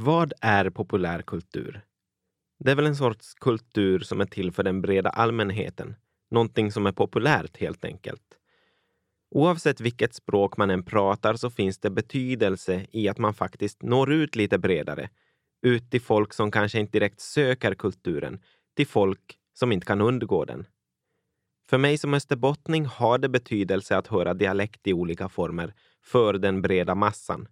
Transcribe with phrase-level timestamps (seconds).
[0.00, 1.80] Vad är populärkultur?
[2.58, 5.94] Det är väl en sorts kultur som är till för den breda allmänheten.
[6.30, 8.22] Någonting som är populärt helt enkelt.
[9.30, 14.12] Oavsett vilket språk man än pratar så finns det betydelse i att man faktiskt når
[14.12, 15.10] ut lite bredare.
[15.62, 18.40] Ut till folk som kanske inte direkt söker kulturen,
[18.76, 20.66] till folk som inte kan undgå den.
[21.70, 26.62] För mig som österbottning har det betydelse att höra dialekt i olika former för den
[26.62, 27.48] breda massan.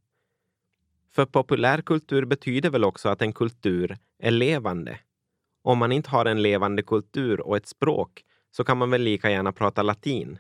[1.13, 4.99] För populärkultur betyder väl också att en kultur är levande.
[5.63, 9.31] Om man inte har en levande kultur och ett språk så kan man väl lika
[9.31, 10.39] gärna prata latin.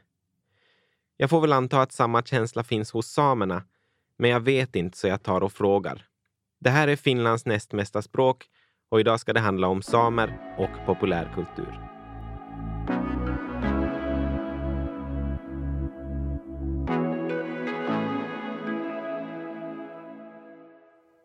[1.16, 3.62] Jag får väl anta att samma känsla finns hos samerna,
[4.18, 6.06] men jag vet inte så jag tar och frågar.
[6.60, 8.46] Det här är Finlands näst mesta språk
[8.88, 11.95] och idag ska det handla om samer och populärkultur.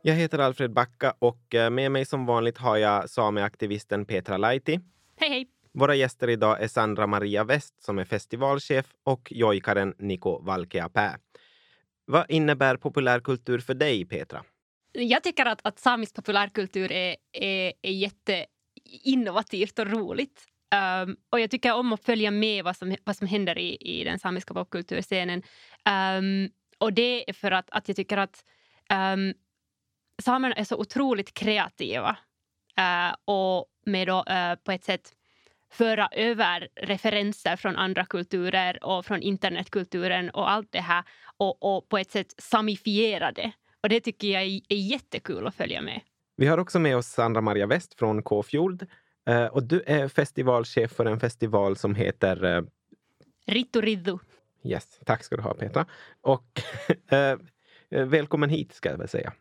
[0.04, 4.80] Jag heter Alfred Backa och eh, med mig som vanligt har jag sameaktivisten Petra Laiti.
[5.16, 5.48] Hej, hej!
[5.74, 11.18] Våra gäster idag är Sandra Maria West som är festivalchef och jojkaren Niko Valkeapää.
[12.06, 14.44] Vad innebär populärkultur för dig, Petra?
[14.92, 20.46] Jag tycker att, att samisk populärkultur är, är, är jätteinnovativt och roligt.
[21.04, 24.04] Um, och jag tycker om att följa med vad som, vad som händer i, i
[24.04, 25.44] den samiska popkulturscenen.
[26.18, 28.44] Um, och det är för att, att jag tycker att
[29.14, 29.34] um,
[30.22, 32.18] samerna är så otroligt kreativa
[32.80, 35.12] uh, och med då, uh, på ett sätt
[35.72, 41.04] föra över referenser från andra kulturer och från internetkulturen och allt det här
[41.38, 43.52] och, och på ett sätt samifiera det.
[43.84, 46.02] Och det tycker jag är, är jättekul att följa med.
[46.38, 48.86] Vi har också med oss Sandra Maria West från Kåfjord.
[49.30, 52.66] Uh, och du är festivalchef för en festival som heter...
[53.48, 54.18] Rittu Riddu.
[54.64, 55.86] Yes, tack ska du ha Petra.
[56.22, 56.62] Och
[57.90, 59.34] välkommen hit ska jag väl säga.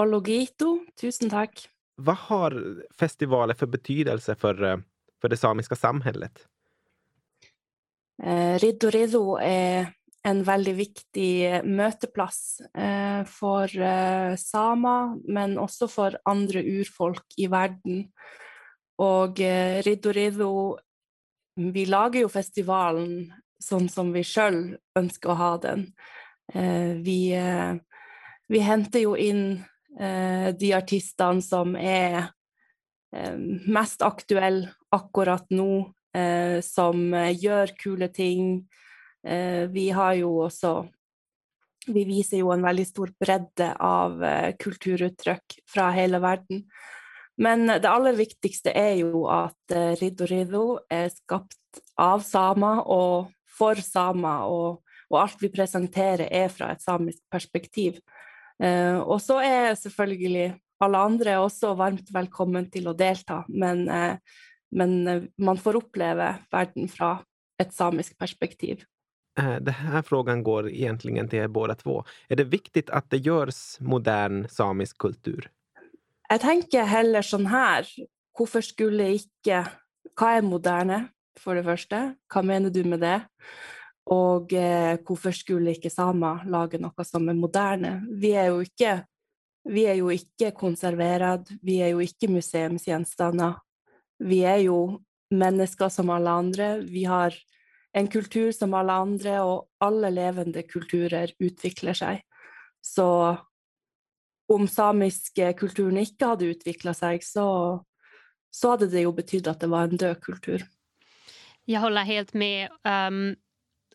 [0.00, 1.68] Ologito, tusen tack.
[1.94, 4.82] Vad har festivaler för betydelse för,
[5.20, 6.46] för det samiska samhället?
[8.22, 9.86] Eh, Riddu Riddu är
[10.22, 18.12] en väldigt viktig möteplats eh, för eh, samer, men också för andra urfolk i världen.
[18.96, 20.76] Och eh, Riddu Riddu,
[21.54, 25.92] vi lagar ju festivalen sånn som vi själv önskar ha den.
[26.54, 27.74] Eh, vi, eh,
[28.48, 29.62] vi hämtar ju in eh,
[30.00, 32.24] Eh, de artistene som är
[33.16, 33.36] eh,
[33.66, 35.84] mest aktuelle akkurat nu,
[36.20, 38.68] eh, som gör kule ting.
[39.26, 40.88] Eh, vi har ju också
[41.86, 46.64] vi visar ju en väldigt stor bredd av eh, kulturuttryck från hela världen.
[47.36, 51.56] Men det allra viktigaste är ju att eh, Riddo Riddo är skapt
[51.94, 57.98] av samer och för samer och, och allt vi presenterar är från ett samiskt perspektiv.
[58.62, 64.14] Eh, och så är selvfølgelig alla andra också varmt välkomna till att delta, men, eh,
[64.70, 67.16] men eh, man får uppleva världen från
[67.62, 68.84] ett samiskt perspektiv.
[69.60, 72.04] Den här frågan går egentligen till er båda två.
[72.28, 75.50] Är det viktigt att det görs modern samisk kultur?
[76.28, 77.86] Jag tänker heller så här,
[78.38, 79.66] varför skulle inte,
[80.20, 81.06] vad är moderne,
[81.38, 82.14] för det första?
[82.34, 83.20] Vad menar du med det?
[84.10, 88.00] Og eh, hvorfor skulle ikke samer lage noe som er moderne?
[88.18, 88.96] Vi er jo ikke,
[89.70, 93.60] vi er jo ikke konservert, vi er jo ikke museumsgjenstander.
[94.22, 96.74] Vi er jo mennesker som alle andre.
[96.82, 97.36] Vi har
[97.94, 102.22] en kultur som alle andre, og alle levende kulturer utvikler seg.
[102.82, 103.06] Så
[104.52, 107.46] om samisk kulturen ikke hadde utvikla seg, så,
[108.50, 110.62] så hade det jo betytt att det var en död kultur.
[111.64, 112.68] Jag håller helt med.
[112.84, 113.36] Um,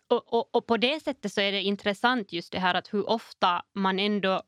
[0.08, 3.10] och, och, och, på det sättet så är det intressant just det här att hur
[3.10, 4.42] ofta man ändå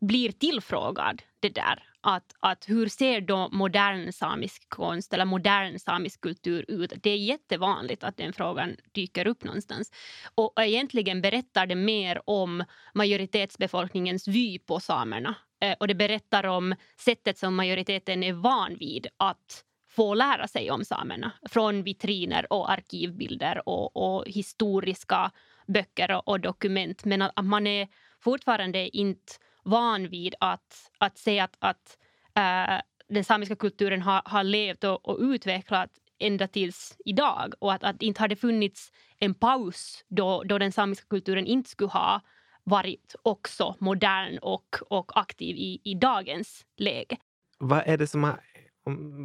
[0.00, 1.82] blir tillfrågad det där.
[2.02, 6.92] Att, att hur ser då modern samisk konst eller modern samisk kultur ut?
[7.02, 9.92] Det är jättevanligt att den frågan dyker upp någonstans.
[10.34, 12.64] Och egentligen berättar det mer om
[12.94, 15.34] majoritetsbefolkningens vy på samerna.
[15.60, 20.70] Eh, och det berättar om sättet som majoriteten är van vid att få lära sig
[20.70, 25.30] om samerna från vitriner och arkivbilder och, och historiska
[25.66, 27.04] böcker och, och, dokument.
[27.04, 27.88] Men att, man är
[28.20, 29.32] fortfarande inte
[29.64, 31.98] van vid att, att se att, att
[32.34, 37.84] äh, den samiska kulturen har, har levt och, och utvecklats ända tills idag och att,
[37.84, 42.20] att inte har det funnits en paus då, då den samiska kulturen inte skulle ha
[42.64, 47.16] varit också modern och, och aktiv i, i dagens läge.
[47.58, 48.40] Vad är det som har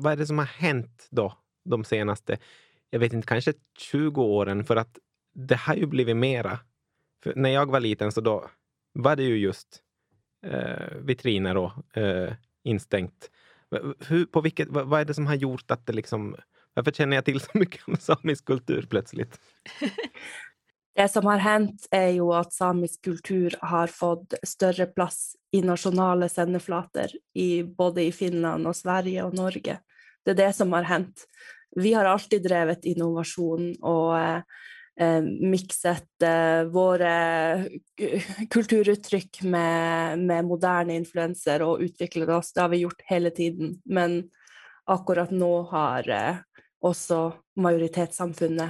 [0.01, 2.37] vad är det som har hänt då de senaste,
[2.89, 4.65] jag vet inte, kanske 20 åren?
[4.65, 4.97] För att
[5.33, 6.59] det har ju blivit mera.
[7.23, 8.49] För när jag var liten så då
[8.93, 9.81] var det ju just
[10.45, 12.33] eh, vitriner och eh,
[12.63, 13.29] instängt.
[13.99, 16.35] Hur, på vilket, vad, vad är det som har gjort att det liksom...
[16.73, 19.39] Varför känner jag till så mycket om samisk kultur plötsligt?
[20.95, 26.29] Det som har hänt är ju att samisk kultur har fått större plats i nationella
[26.29, 29.79] sendeflator i både i Finland och Sverige och Norge.
[30.25, 31.25] Det är det som har hänt.
[31.75, 34.41] Vi har alltid drivit innovation och eh,
[34.99, 37.57] eh mixat eh, våra
[38.49, 42.53] kulturuttryck med, med moderna influenser och utvecklat oss.
[42.53, 43.81] Det har vi gjort hela tiden.
[43.85, 44.23] Men
[44.85, 46.35] akkurat nu har eh,
[46.79, 48.69] också majoritetssamfundet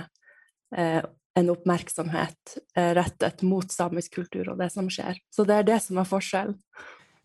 [0.76, 1.04] eh,
[1.36, 3.06] en uppmärksamhet eh,
[3.42, 5.18] mot samisk kultur och det som sker.
[5.30, 6.60] Så det är det som är skillnaden.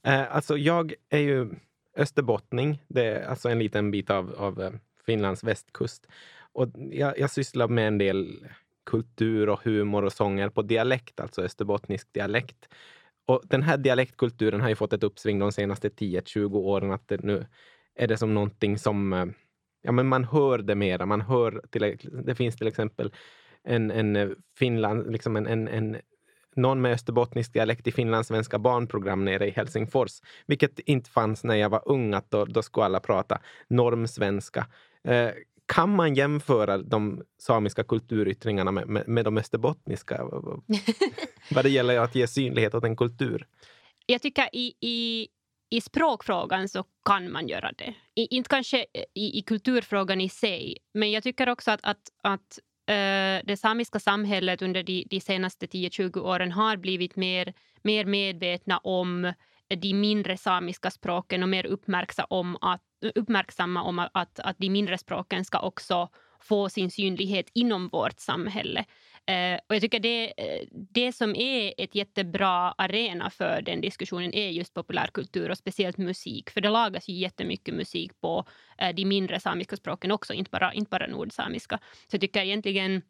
[0.07, 1.51] Eh, alltså jag är ju
[1.97, 2.83] österbottning.
[2.89, 4.71] Det är alltså en liten bit av, av eh,
[5.07, 6.07] Finlands västkust.
[6.53, 8.47] Och jag, jag sysslar med en del
[8.87, 12.69] kultur och humor och sånger på dialekt, alltså österbottnisk dialekt.
[13.27, 16.91] Och den här dialektkulturen har ju fått ett uppsving de senaste 10-20 åren.
[16.91, 17.47] Att det nu
[17.95, 19.12] är det som någonting som...
[19.12, 19.27] Eh,
[19.83, 21.07] ja, men man hör det mera.
[21.07, 23.12] Man hör till, det finns till exempel
[23.65, 24.29] en, en eh,
[24.59, 25.97] Finland, liksom en, en, en
[26.57, 31.69] någon med österbottnisk dialekt i finlandssvenska barnprogram nere i Helsingfors, vilket inte fanns när jag
[31.69, 34.67] var ung, att då, då skulle alla prata normsvenska.
[35.05, 35.31] Eh,
[35.67, 40.25] kan man jämföra de samiska kulturyttringarna med, med, med de österbottniska
[41.51, 43.47] vad det gäller att ge synlighet åt en kultur?
[44.07, 45.29] Jag tycker i, i,
[45.71, 47.95] i språkfrågan så kan man göra det.
[48.15, 52.59] I, inte kanske i, i kulturfrågan i sig, men jag tycker också att, att, att
[52.90, 58.78] Eh, det samiska samhället under de, de senaste 10-20 åren har blivit mer, mer medvetna
[58.78, 59.32] om
[59.69, 62.82] de mindre samiska språken och mer uppmärksamma om att,
[63.14, 66.08] uppmärksamma om att, att de mindre språken ska också
[66.40, 68.84] få sin synlighet inom vårt samhälle.
[69.31, 74.35] Eh, och jag tycker det, eh, det som är ett jättebra arena för den diskussionen
[74.35, 76.50] är just populärkultur och speciellt musik.
[76.50, 78.44] För det lagas ju jättemycket musik på
[78.79, 81.79] eh, de mindre samiska språken också, inte bara, inte bara nordsamiska.
[82.09, 83.03] Så jag tycker egentligen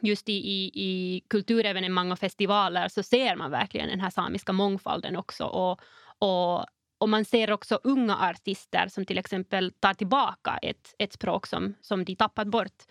[0.00, 5.16] just i, i, i kulturevenemang och festivaler så ser man verkligen den här samiska mångfalden
[5.16, 5.44] också.
[5.44, 5.80] Och,
[6.18, 6.66] och,
[6.98, 11.74] och man ser också unga artister som till exempel tar tillbaka ett, ett språk som,
[11.80, 12.82] som de tappat bort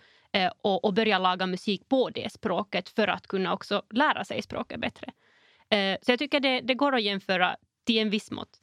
[0.62, 4.80] och, och börjar laga musik på det språket för att kunna också lära sig språket
[4.80, 5.12] bättre.
[5.70, 8.60] Eh, så jag tycker det, det går att jämföra till en viss mått.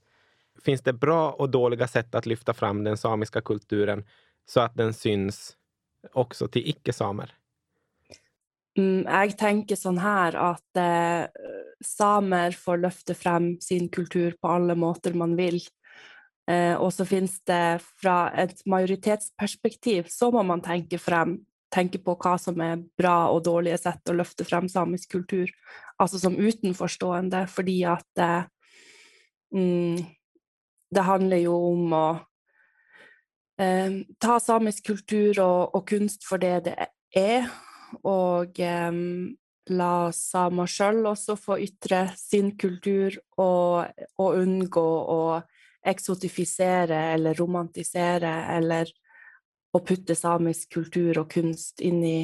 [0.66, 4.06] Finns det bra och dåliga sätt att lyfta fram den samiska kulturen
[4.46, 5.58] så att den syns
[6.14, 7.34] också till icke-samer?
[8.78, 11.30] Mm, jag tänker så här att eh,
[11.86, 15.62] samer får lyfta fram sin kultur på alla måter man vill.
[16.52, 21.40] Eh, och så finns det från ett majoritetsperspektiv så må man tänka fram
[21.74, 25.52] tenker på hva som er bra og dårlige sett å løfte frem samisk kultur,
[26.02, 28.48] altså som utenforstående, fordi at eh,
[29.56, 30.00] mm,
[30.96, 32.06] det handler jo om å
[33.62, 36.76] eh, ta samisk kultur og, og, kunst for det det
[37.18, 37.50] er,
[38.02, 39.04] og eh,
[39.70, 43.86] la samer sjøl også få ytre sin kultur, og,
[44.18, 45.22] og unngå å
[45.90, 48.90] eksotifisere eller romantisere eller
[49.76, 52.20] å putte samisk kultur og kunst inn i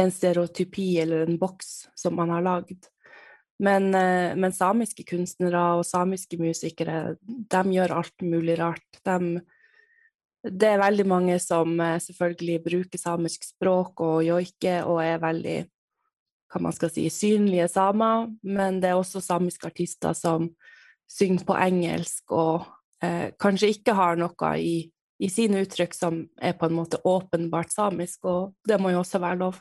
[0.00, 2.88] en stereotypi eller en boks som man har lagd.
[3.60, 9.00] Men, eh, men, samiske kunstnere og samiske musikere, de gjør alt mulig rart.
[9.04, 9.42] De,
[10.44, 15.58] det er veldig mange som eh, selvfølgelig bruker samisk språk og joiker og er veldig
[16.50, 20.48] hva man skal si, synlige samer, men det er også samiske artister som
[21.10, 22.64] synger på engelsk og
[23.04, 24.74] eh, kanskje ikke har noe i
[25.20, 29.18] i sina uttryck som är på en måte uppenbart samisk och det må ju också
[29.18, 29.56] vara lov.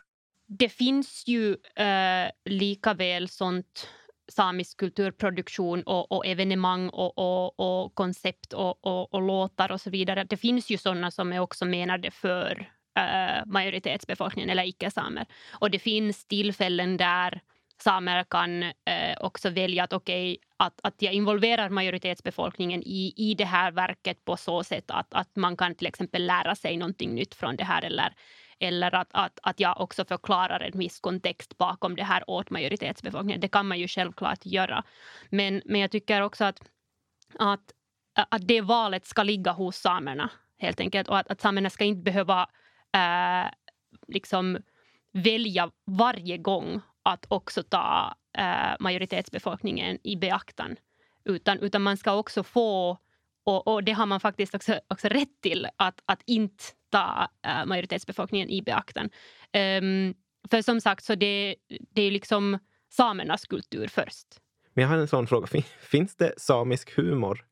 [0.47, 3.89] Det finns ju äh, lika väl sånt
[4.31, 9.89] samisk kulturproduktion och, och evenemang och, och, och koncept och, och, och, låtar och så
[9.89, 10.23] vidare.
[10.23, 15.25] Det finns ju sådana som är också menade för äh, majoritetsbefolkningen eller icke-samer.
[15.51, 17.41] Och det finns tillfällen där
[17.81, 23.45] samer kan eh, också välja att, okay, att, att jag involverar majoritetsbefolkningen i, i det
[23.45, 27.35] här verket på så sätt att, att man kan till exempel lära sig någonting nytt
[27.35, 28.13] från det här eller,
[28.59, 33.41] eller att, att, att jag också förklarar en viss kontext bakom det här åt majoritetsbefolkningen.
[33.41, 34.83] Det kan man ju självklart göra.
[35.29, 36.59] Men, men jag tycker också att,
[37.39, 37.73] att,
[38.29, 42.01] att det valet ska ligga hos samerna helt enkelt och att, att samerna ska inte
[42.01, 42.49] behöva
[42.93, 43.51] eh,
[44.07, 44.57] liksom
[45.11, 50.75] välja varje gång att också ta eh, majoritetsbefolkningen i beaktan.
[51.25, 52.97] Utan, utan man ska också få,
[53.43, 57.65] och, och det har man faktiskt också, också rätt till, att, att inte ta eh,
[57.65, 59.09] majoritetsbefolkningen i beaktan.
[59.53, 60.13] Um,
[60.51, 61.55] för som sagt, så det,
[61.93, 64.27] det är liksom samernas kultur först.
[64.73, 65.47] Men jag har en sån fråga.
[65.79, 67.45] Finns det samisk humor?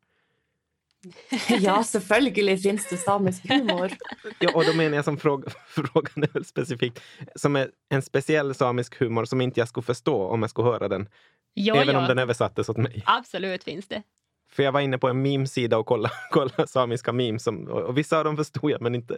[1.50, 3.92] ja, selvfølgelig finns det samisk humor.
[4.40, 7.02] ja, och då menar jag som fråga, frågan är väl specifikt,
[7.36, 10.88] som är en speciell samisk humor som inte jag skulle förstå om jag skulle höra
[10.88, 11.10] den.
[11.56, 12.02] Jo, även jo.
[12.02, 13.04] om den översattes åt mig.
[13.06, 14.04] Absolut finns det.
[14.50, 17.44] För jag var inne på en memesida och kollade, kollade samiska memes.
[17.44, 19.18] Som, och vissa av dem förstod jag, men inte,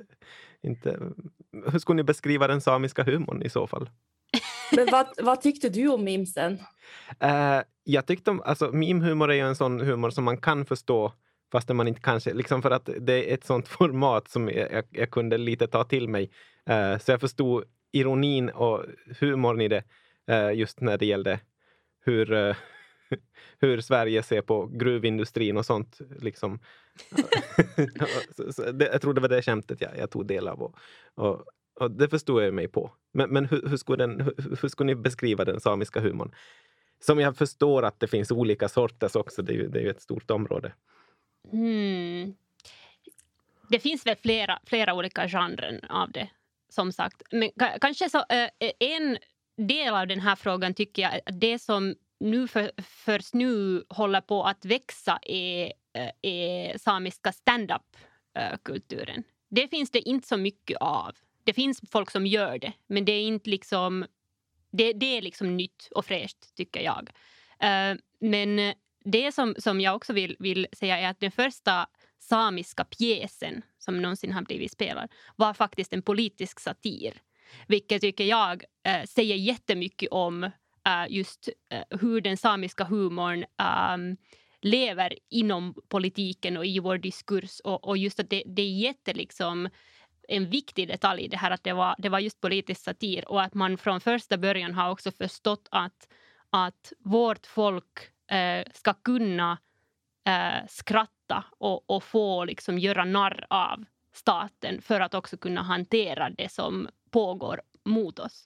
[0.62, 1.00] inte...
[1.71, 3.89] Hur skulle ni beskriva den samiska humorn i så fall?
[4.71, 6.53] Men vad, vad tyckte du om memesen?
[7.24, 11.13] Uh, jag tyckte om, alltså meme-humor är ju en sån humor som man kan förstå
[11.51, 15.12] fastän man inte kanske, liksom för att det är ett sånt format som jag, jag
[15.12, 16.32] kunde lite ta till mig.
[16.70, 18.86] Uh, så jag förstod ironin och
[19.20, 19.84] humorn i det
[20.32, 21.39] uh, just när det gällde
[22.06, 22.56] hur
[23.60, 26.00] hur Sverige ser på gruvindustrin och sånt.
[26.22, 26.60] Liksom.
[28.36, 30.62] så, så, det, jag tror det var det skämtet jag, jag tog del av.
[30.62, 30.75] Och,
[31.15, 31.46] och,
[31.79, 32.91] och det förstod jag mig på.
[33.13, 36.32] Men, men hur, hur, skulle den, hur, hur skulle ni beskriva den samiska humorn?
[37.00, 39.41] Som jag förstår att det finns olika sorters också.
[39.41, 40.74] Det är ju, det är ju ett stort område.
[41.51, 42.36] Hmm.
[43.70, 46.29] Det finns väl flera, flera olika genrer av det,
[46.70, 47.22] som sagt.
[47.32, 47.50] Men
[47.82, 49.18] kanske så, äh, en
[49.58, 54.22] del av den här frågan tycker jag att det som nu för, först nu håller
[54.22, 55.74] på att växa är,
[56.22, 59.24] är samiska standup-kulturen.
[59.50, 61.15] Det finns det inte så mycket av.
[61.44, 64.06] Det finns folk som gör det, men det är inte liksom...
[64.72, 67.10] Det, det är liksom nytt och fräscht, tycker jag.
[68.20, 71.88] Men det som, som jag också vill, vill säga är att den första
[72.20, 77.13] samiska pjäsen som någonsin har blivit spelad var faktiskt en politisk satir.
[77.68, 83.46] Vilket tycker jag äh, säger jättemycket om uh, just uh, hur den samiska humorn
[83.94, 84.18] um,
[84.62, 87.60] lever inom politiken och i vår diskurs.
[87.60, 89.70] Och, och just att det, det är jätte liksom,
[90.27, 93.41] en viktig detalj i det här att det var, det var just politisk satir och
[93.41, 96.08] att man från första början har också förstått att,
[96.50, 98.00] att vårt folk
[98.31, 99.57] Eh, ska kunna
[100.27, 106.29] eh, skratta och, och få liksom göra narr av staten för att också kunna hantera
[106.29, 108.45] det som pågår mot oss.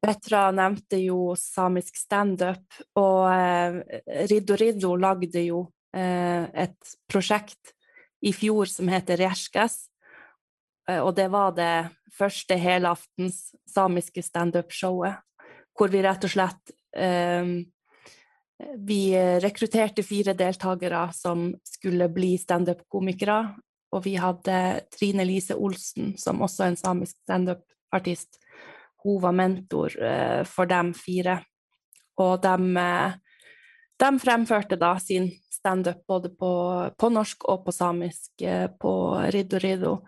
[0.00, 5.60] Petra nämnde ju samisk standup, och eh, Riddo Riddo lagde ju
[5.96, 7.60] eh, ett projekt
[8.20, 9.86] i fjol som heter Rjerskes.
[10.88, 15.16] Eh, det var det första helaftens samiska standup-showet,
[15.78, 17.44] där vi rätt och slett eh,
[18.76, 23.54] vi rekrutterte fyra deltagare som skulle bli standup-komikere,
[23.90, 28.38] och vi hade Trine Lise Olsen, som också är en samisk standup-artist,
[28.96, 31.44] Hon var mentor eh, för dem fire.
[32.42, 33.12] De, eh,
[33.96, 39.58] de framförde då sin standup både på, på, norsk och på samisk eh, på Riddo
[39.58, 40.06] Riddo.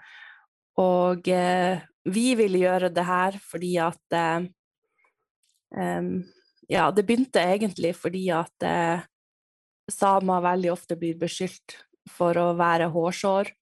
[0.76, 4.52] Og eh, vi ville göra det här för att at
[6.68, 9.04] Ja, det begynte egentlig fordi at eh,
[9.88, 11.78] samer veldig ofte blir beskyldt
[12.12, 13.52] for å være hårsår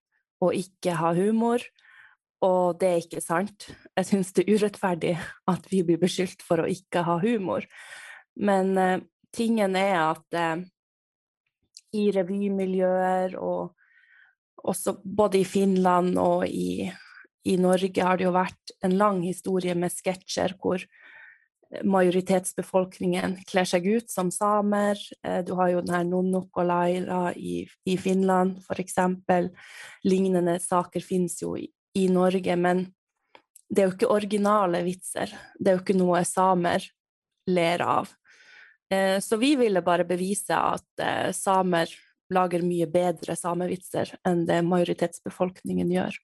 [0.43, 1.63] og ikke ha humor.
[2.45, 3.69] Og det er ikke sant.
[3.97, 5.15] Jeg syns det er urettferdig
[5.49, 7.65] at vi blir beskyldt for å ikke ha humor.
[8.37, 9.01] Men eh,
[9.35, 10.67] tingen er at eh,
[11.97, 13.73] i revymiljøer og
[14.67, 16.89] også både i Finland og i,
[17.47, 20.83] i, Norge har det jo vært en lang historie med sketsjer hvor
[21.85, 24.99] majoritetsbefolkningen klär sig ut som samer.
[25.27, 29.49] Eh, du har ju den här Nonnok och Laila i, i Finland, för exempel.
[30.03, 32.87] Liknande saker finns ju i, i Norge, men
[33.69, 35.39] det är ju inte originala vitser.
[35.59, 36.85] Det är ju inte något samer
[37.47, 38.09] ler av.
[38.91, 41.89] Eh, så vi ville bara bevisa att eh, samer
[42.35, 46.15] lagar mycket bättre samevitser än det majoritetsbefolkningen gör.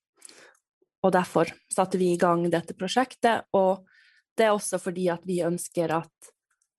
[1.02, 3.86] Och därför satte vi igång detta projektet och
[4.36, 6.32] det er også fordi at vi ønsker at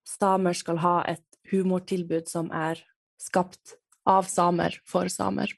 [0.04, 2.80] samer skal ha et humortilbud som er
[3.20, 5.52] skapt av samer for samer.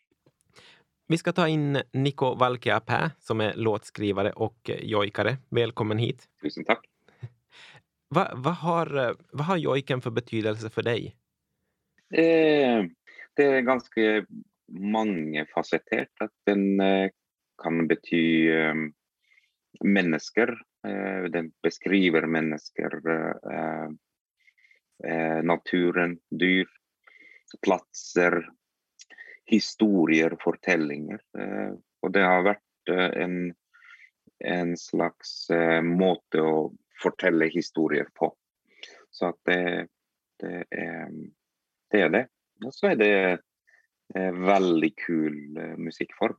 [1.09, 5.37] Vi ska ta in Niko Valkeapää som är låtskrivare och jojkare.
[5.51, 6.29] Välkommen hit.
[6.43, 6.87] Tusen tack.
[8.09, 11.17] Va, vad, har, vad har jojken för betydelse för dig?
[12.15, 12.85] Eh,
[13.35, 14.27] det är ganska
[14.73, 16.31] mångfacetterat.
[16.47, 17.11] Den eh,
[17.63, 18.51] kan bety
[19.81, 20.63] människor.
[20.87, 23.03] Eh, den beskriver människor,
[23.53, 23.89] eh,
[25.05, 26.67] eh, naturen, dyr,
[27.63, 28.49] platser,
[29.45, 31.21] historier, fortellinger.
[31.39, 33.55] Eh, og det har vært eh, en,
[34.45, 38.33] en slags eh, måte å fortelle historier på.
[39.11, 39.89] Så at det,
[40.43, 41.13] det, er,
[41.93, 42.25] det er det.
[42.65, 43.39] Og så er det eh,
[44.15, 46.37] en väldigt kul eh, musikform.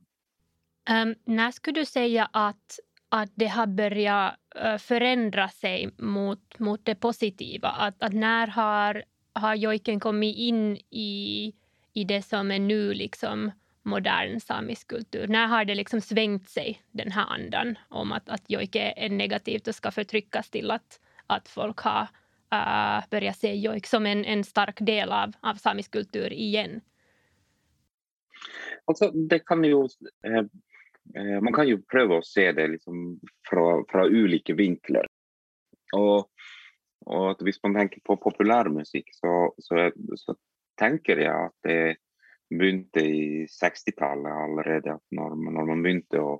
[0.90, 6.84] Um, när skulle du säga att, att det har börjat eh, förändra sig mot, mot
[6.84, 7.68] det positiva?
[7.68, 9.04] Att, att när har
[9.38, 11.52] har jojken kommit in i,
[11.92, 13.50] i det som är nu liksom
[13.82, 15.28] modern samisk kultur?
[15.28, 19.68] När har det liksom svängt sig, den här andan om att, att jojke är negativt
[19.68, 22.08] och ska förtryckas till att, att folk har
[22.54, 26.80] uh, börjat se jojk som en, en stark del av, av samisk kultur igen?
[28.84, 30.44] Alltså, det kan ju, eh,
[31.14, 35.06] Eh, man kan ju pröva att se det liksom från, från olika vinklar.
[35.96, 36.30] Och,
[37.06, 40.36] och att hvis man tänker på populärmusik så, så, så
[40.78, 41.96] tänker jag att det
[42.50, 46.38] begynte i 60-talet allerede, at når, når, man begynte å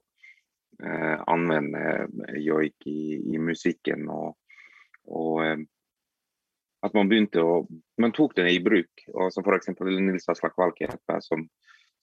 [0.85, 1.83] eh, anvende
[2.29, 4.39] eh, joik i, i, musikken og,
[5.05, 5.59] og eh,
[6.87, 7.67] at man begynte å
[7.99, 9.03] Man tok den i bruk.
[9.11, 9.73] og som F.eks.
[9.81, 11.49] Nils Aslak Valkeapää, som,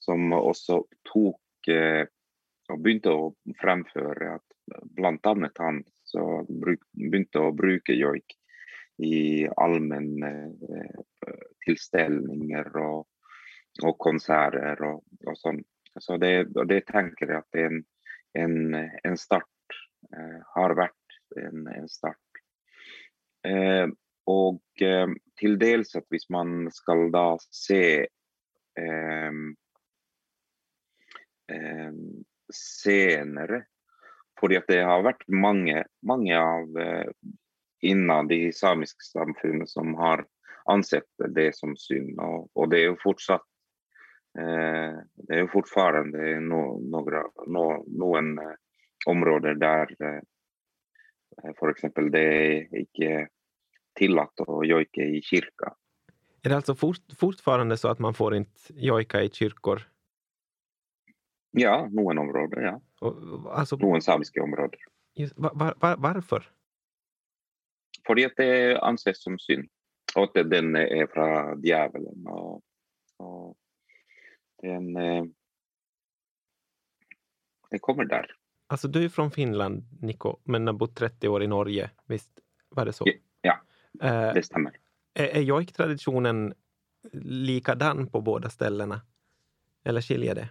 [0.03, 2.03] som også tok eh,
[2.69, 8.37] och begynte å fremføre at blant annet han så bruk, begynte å bruke joik
[9.03, 11.01] i allmänna eh,
[11.65, 13.07] tillställningar och
[13.83, 15.67] och konserter och, och sånt.
[15.99, 17.83] Så det, och det tänker jag att det är en,
[18.33, 19.43] en, en start,
[20.17, 20.91] eh, har varit
[21.35, 22.17] en, en start.
[23.47, 23.87] Eh,
[24.25, 28.07] och eh, till dels att hvis man ska då se
[32.85, 33.65] senare,
[34.39, 37.07] för att det har varit många, många av eh,
[37.81, 40.25] innan de samisk samfund som har
[40.65, 43.45] ansett det som synd och, och det är ju fortsatt
[44.39, 48.55] Eh, det är fortfarande no, några, no, någon eh,
[49.05, 50.21] områden där eh,
[51.43, 53.27] eh, för exempel det är inte
[53.93, 55.73] tillåtet att jojka i kyrka.
[56.43, 59.81] Är det alltså fort, fortfarande så att man får inte jojka i kyrkor?
[61.57, 62.81] Ja, någon områden, ja.
[63.01, 63.15] Och,
[63.59, 64.79] alltså, någon samiska områden.
[65.13, 66.51] Just, var, var, varför?
[68.07, 69.69] För att det anses som synd
[70.15, 72.61] och att den är från djävulen och,
[73.17, 73.57] och
[74.61, 75.23] den, eh,
[77.69, 78.31] den kommer där.
[78.67, 81.91] Alltså du är från Finland, Niko, men har bott 30 år i Norge.
[82.05, 82.39] Visst
[82.69, 83.05] var det så?
[83.41, 83.59] Ja,
[84.01, 84.77] eh, det stämmer.
[85.13, 86.53] Är, är jojk-traditionen
[87.23, 89.01] likadan på båda ställena?
[89.83, 90.49] Eller skiljer det?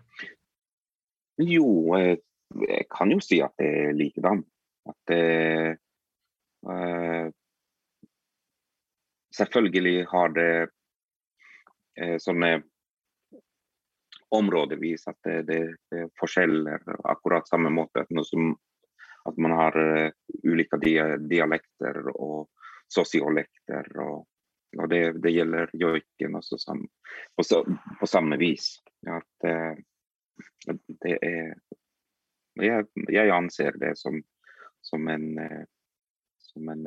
[1.36, 2.18] Jo, eh,
[2.68, 4.46] jag kan ju säga att det är likadant.
[4.84, 5.66] Att det,
[6.70, 7.30] eh,
[9.36, 10.68] Selvfølgelig har det
[12.00, 12.62] eh, sånne
[14.28, 18.00] områdevis att det, det, det forskjeller akkurat samma måte.
[18.00, 18.56] Att, som,
[19.24, 22.48] att man har eh, uh, olika dia, dialekter och
[22.88, 24.26] sociolekter och,
[24.78, 26.88] och det, det gäller jojken också sam,
[27.36, 27.64] på,
[28.00, 28.78] på samma vis.
[29.06, 29.74] Att, uh, eh,
[30.86, 31.54] det är,
[32.54, 34.22] jag, jag anser det som,
[34.80, 35.64] som en, uh,
[36.38, 36.86] som en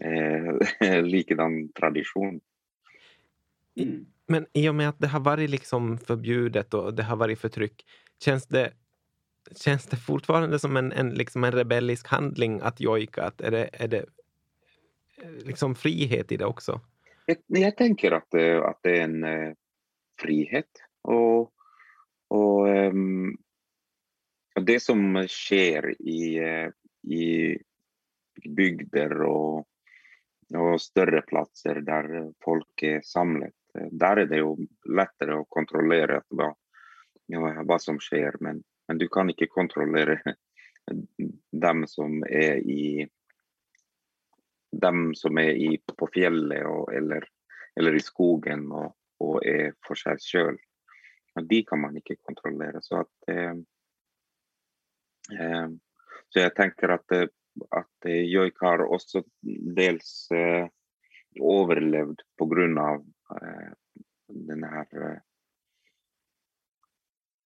[0.00, 2.40] eh, likadan tradition.
[3.76, 4.06] Mm.
[4.26, 7.86] Men i och med att det har varit liksom förbjudet och det har varit förtryck,
[8.24, 8.72] känns det,
[9.56, 13.22] känns det fortfarande som en, en, liksom en rebellisk handling att jojka?
[13.22, 14.04] Att är, det, är det
[15.22, 16.80] eh, liksom frihet i det också?
[17.26, 18.34] Jag, jag tänker att,
[18.64, 19.26] att det är en
[20.20, 20.82] frihet.
[21.02, 21.52] Och,
[22.30, 23.36] och um,
[24.60, 26.68] det som sker i, eh,
[27.12, 27.58] i
[28.48, 29.58] bygder och,
[30.54, 33.52] och större platser där folk är samlade
[33.90, 34.56] där är det ju
[34.96, 36.56] lättare att kontrollera vad,
[37.66, 40.18] vad som sker, men, men du kan inte kontrollera
[41.52, 43.08] dem som är i
[44.72, 47.28] dem som är i, på fjället och, eller,
[47.80, 50.56] eller i skogen och, och är för sig själv.
[51.34, 52.80] De kan man inte kontrollera.
[52.80, 53.54] Så, att, eh,
[55.40, 55.68] eh,
[56.28, 57.26] så jag tänker att, eh,
[57.70, 59.24] att eh, jag har också
[59.76, 60.68] dels eh,
[61.42, 63.72] överlevt på grund av Eh,
[64.28, 65.18] den här eh,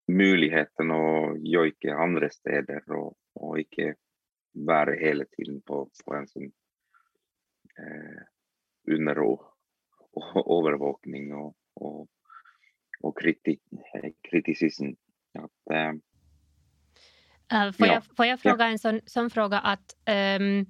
[0.06, 3.94] möjligheten att jojka i andra städer och, och inte
[4.52, 6.52] vara hela tiden på, på en sån
[7.78, 8.22] eh,
[8.94, 9.42] under och,
[10.10, 12.08] och övervakning och, och,
[13.04, 13.60] och kritik,
[14.30, 14.84] kriticism.
[15.38, 15.92] Att, eh,
[17.52, 17.92] Uh, får, ja.
[17.94, 18.70] jag, får jag fråga ja.
[18.70, 19.96] en sån, sån fråga att
[20.40, 20.66] um,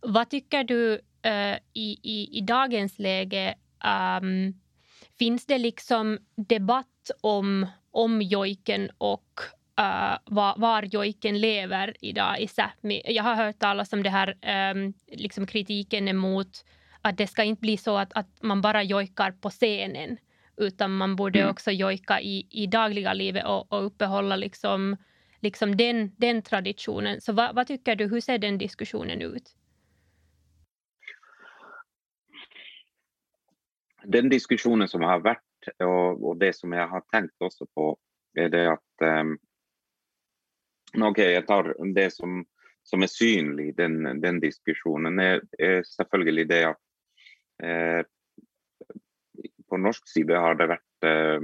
[0.00, 0.92] vad tycker du
[1.26, 3.54] uh, i, i, i dagens läge
[3.84, 4.54] Um,
[5.18, 9.40] finns det liksom debatt om, om jojken och
[9.80, 13.02] uh, var, var jojken lever idag i Sápmi?
[13.04, 14.36] Jag har hört talas om det här
[14.72, 16.64] um, liksom kritiken emot
[17.02, 20.16] att det ska inte bli så att, att man bara jojkar på scenen
[20.58, 21.50] utan man borde mm.
[21.50, 24.96] också jojka i, i dagliga livet och, och uppehålla liksom,
[25.40, 27.20] liksom den, den traditionen.
[27.20, 29.54] Så vad, vad tycker du, hur ser den diskussionen ut?
[34.08, 35.42] den diskussionen som har varit
[35.78, 37.98] och, och, det som jag har tänkt också på
[38.34, 39.38] är det att um,
[40.94, 42.46] Okej, okay, jag tar det som,
[42.82, 46.80] som är synligt, den, den diskussionen är, är det att
[47.62, 48.06] eh,
[49.68, 51.40] på norsk sida har det varit eh,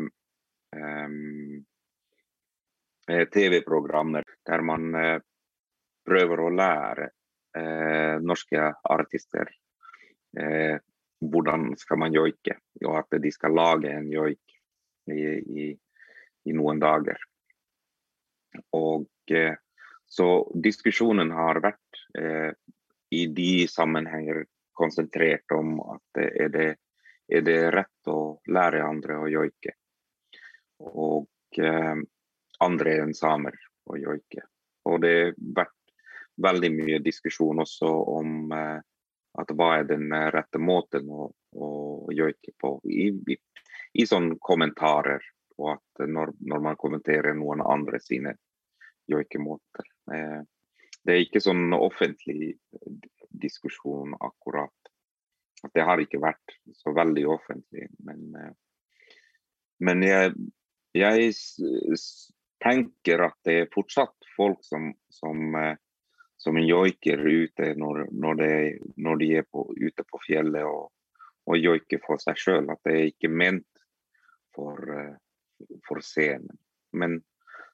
[3.17, 5.21] eh, tv-program där man eh,
[6.07, 7.09] prövar att lära
[7.57, 9.49] eh, norska artister
[10.39, 10.79] eh,
[11.21, 14.41] hvordan ska man joike och att de ska laga en joik
[15.07, 15.21] i,
[15.61, 15.79] i,
[16.45, 17.17] i några dagar.
[18.71, 19.55] Och eh,
[20.07, 22.53] så diskussionen har varit eh,
[23.11, 26.77] i de sammanhangen koncentrerat om att eh, är det,
[27.29, 29.73] är det rätt att lära andra att jojke?
[30.79, 31.95] Och eh,
[32.59, 33.55] andra än samer
[33.91, 34.43] att jojke.
[34.83, 35.69] Och det har varit
[36.37, 38.81] väldigt mycket diskussion också om eh,
[39.39, 41.33] att vad är den rätta måten att,
[42.17, 43.37] jojke på i, i,
[43.93, 45.21] i sådana kommentarer
[45.57, 48.35] och att när, när man kommenterar någon andra sina
[49.07, 49.85] jojkemåter.
[50.13, 50.43] Eh,
[51.05, 52.59] det är inte sån offentlig
[53.31, 54.73] diskussion akkurat.
[55.73, 58.53] Det har inte varit så väldigt offentlig, men, eh,
[59.79, 60.33] men jag,
[60.93, 61.33] jeg,
[62.65, 65.77] tänker att det är fortsatt folk som, som, eh,
[66.37, 70.91] som joiker ute när, når, de, når de är på, ute på fjället och,
[71.47, 72.71] og joiker för sig sjøl.
[72.71, 73.67] At det är inte ment
[74.57, 75.15] för, eh,
[75.89, 76.57] for scenen.
[76.93, 77.23] Men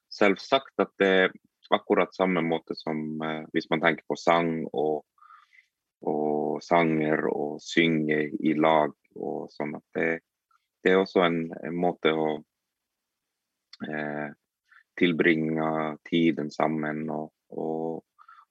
[0.09, 1.31] selvsagt at det är
[1.69, 3.21] akkurat samma måte som
[3.53, 5.05] hvis man tänker på sång og
[6.61, 9.75] och sanger och synge i lag och sånt.
[9.75, 10.19] Att det,
[10.83, 12.43] det är också en, en måte att
[13.89, 14.33] eh,
[14.95, 18.03] tillbringa tiden samman och, och,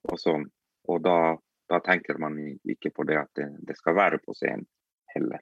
[0.03, 0.47] och så.
[0.85, 4.65] Och då, då tänker man inte på det att det, det ska vara på scen
[5.07, 5.41] heller.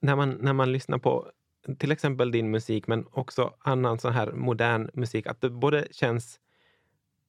[0.00, 1.30] När man, när man lyssnar på
[1.78, 6.40] till exempel din musik, men också annan sån här modern musik, att det både känns...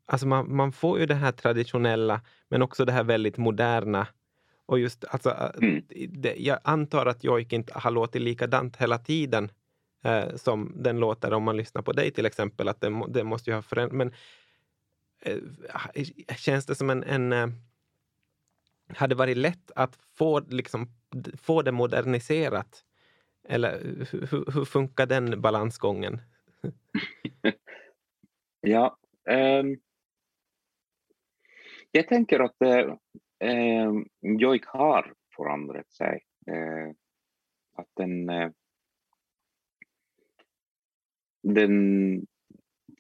[0.05, 4.07] Alltså man, man får ju det här traditionella, men också det här väldigt moderna.
[4.71, 5.83] Och just, alltså, mm.
[6.09, 9.51] det, jag antar att Jojk inte har låtit likadant hela tiden
[10.03, 12.67] eh, som den låter om man lyssnar på dig till exempel.
[12.67, 13.95] Att det, det måste ju ha förändrats.
[13.95, 14.13] Men
[15.21, 17.47] eh, känns det som en, en eh,
[18.87, 20.87] hade varit lätt att få, liksom,
[21.41, 22.83] få det moderniserat
[23.47, 23.79] eller
[24.11, 26.21] hur, hur funkar den balansgången?
[28.61, 28.97] ja,
[29.29, 29.79] um,
[31.91, 32.55] jag tänker att
[33.41, 36.23] eh, jag har förändrat sig.
[36.47, 36.95] Eh,
[37.75, 38.49] att den, eh,
[41.43, 42.27] den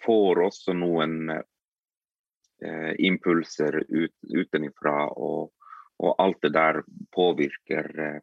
[0.05, 5.53] får också någon eh, impulser ut, utifrån och,
[5.97, 8.19] och allt det där påverkar, uh,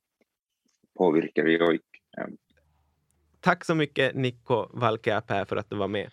[0.99, 1.83] påverkar Joik.
[2.19, 2.37] Ehm.
[3.41, 6.11] Tack så mycket Nikko Valkeapää för att du var med.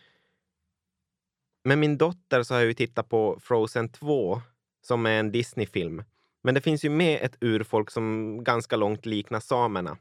[1.63, 4.41] Med min dotter så har jag ju tittat på Frozen 2
[4.86, 6.04] som är en Disney-film.
[6.43, 9.98] Men det finns ju med ett urfolk som ganska långt liknar samerna.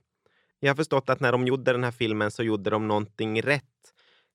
[0.61, 3.65] Jag har förstått att när de gjorde den här filmen så gjorde de någonting rätt.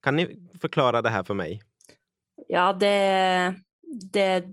[0.03, 1.61] Kan ni förklara det här för mig?
[2.47, 3.55] Ja, det,
[4.11, 4.43] det,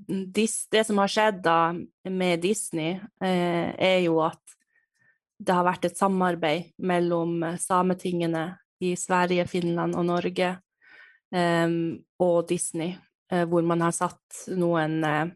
[0.71, 1.47] det som har skett
[2.09, 4.43] med Disney eh, är ju att
[5.39, 10.57] det har varit ett samarbete mellan sametingene i Sverige, Finland och Norge
[11.35, 11.69] eh,
[12.19, 12.95] och Disney,
[13.33, 15.27] eh, där man har satt någon eh,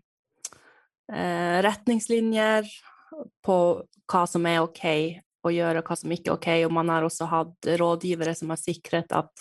[1.13, 2.65] eh, retningslinjer
[3.43, 6.53] på vad som är okej okay att göra och vad som inte är okej.
[6.53, 6.65] Okay.
[6.65, 9.33] Och man har också haft rådgivare som har säkrat att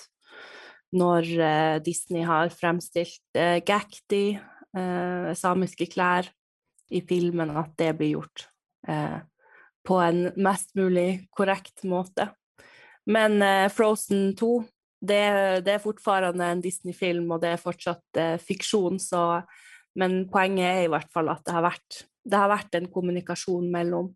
[0.92, 4.40] när eh, Disney har framställt eh, Gakti,
[4.78, 6.30] eh, samiska kläder
[6.90, 8.48] i filmen, att det blir gjort
[8.88, 9.18] eh,
[9.88, 12.30] på en mest möjligt korrekt måte.
[13.06, 14.64] Men eh, Frozen 2,
[15.02, 19.00] det, det, är fortfarande en Disney-film och det är fortsatt eh, fiktion.
[19.00, 19.44] Så,
[19.96, 23.72] men poängen är i hvert fall att det har varit, det har vært en kommunikation
[23.72, 24.16] mellan,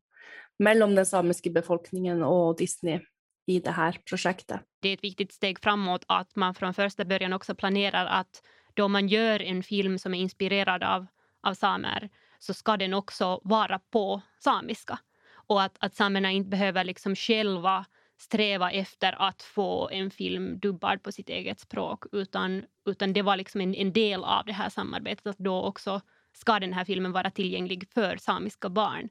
[0.60, 3.00] mellom den samiska befolkningen och Disney
[3.46, 4.62] i det här projektet.
[4.80, 8.42] Det är ett viktigt steg framåt att man från första början också planerar att
[8.74, 11.06] då man gör en film som är inspirerad av,
[11.42, 12.10] av samer
[12.40, 15.00] så ska den också vara på samiska
[15.48, 17.86] och att, att samerna inte behöver liksom själva
[18.18, 23.38] sträva efter att få en film dubbad på sitt eget språk utan, utan det var
[23.38, 26.02] liksom en, en del av det här samarbetet att då också
[26.34, 29.10] ska den här filmen vara tillgänglig för samiska barn.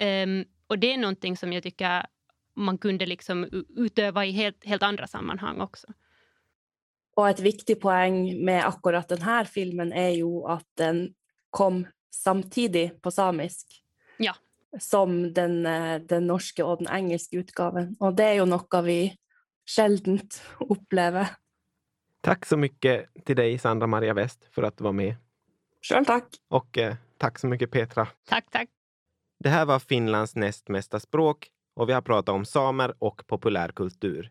[0.00, 2.06] Um, och det är någonting som jag tycker
[2.54, 5.86] man kunde liksom utöva i helt, helt andra sammanhang också.
[7.16, 11.14] Och ett viktigt poäng med akkurat den här filmen är ju att den
[11.50, 13.84] kom samtidigt på samisk.
[14.16, 14.34] Ja.
[14.80, 17.96] Som den, eh, den norske og den engelske utgaven.
[18.00, 19.16] Och det är ju något vi
[19.66, 21.26] sjeldent upplever.
[22.20, 25.14] Tack så mycket till dig, Sandra Maria West, för att du var med.
[25.82, 26.24] Själv tack.
[26.48, 28.08] Och eh, tack så mycket, Petra.
[28.28, 28.68] Tack, tack.
[29.40, 34.30] Det här var Finlands näst mesta språk och vi har pratat om samer och populärkultur.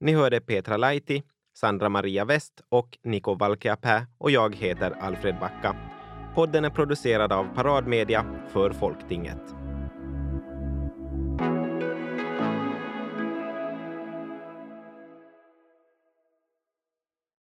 [0.00, 1.22] Ni hörde Petra Laiti,
[1.54, 5.76] Sandra Maria West och Niko Valkeapää och jag heter Alfred Backa.
[6.34, 9.63] Podden är producerad av Paradmedia för Folktinget.